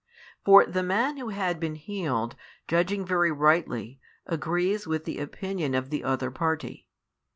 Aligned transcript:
For 0.43 0.65
the 0.65 0.81
man 0.81 1.17
who 1.17 1.29
had 1.29 1.59
been 1.59 1.75
healed, 1.75 2.35
judging 2.67 3.05
very 3.05 3.31
rightly, 3.31 3.99
agrees 4.25 4.87
with 4.87 5.05
the 5.05 5.19
opinion 5.19 5.75
of 5.75 5.91
the 5.91 6.03
other 6.03 6.31
party. 6.31 6.87